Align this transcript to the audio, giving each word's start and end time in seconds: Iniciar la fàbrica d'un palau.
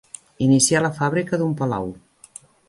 Iniciar 0.45 0.81
la 0.85 0.91
fàbrica 0.95 1.39
d'un 1.43 1.53
palau. 1.61 1.93